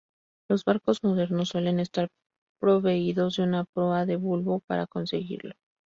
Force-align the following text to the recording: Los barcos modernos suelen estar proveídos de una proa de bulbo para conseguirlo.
Los 0.49 0.65
barcos 0.65 1.03
modernos 1.03 1.49
suelen 1.49 1.79
estar 1.79 2.09
proveídos 2.59 3.35
de 3.37 3.43
una 3.43 3.65
proa 3.65 4.07
de 4.07 4.15
bulbo 4.15 4.61
para 4.61 4.87
conseguirlo. 4.87 5.53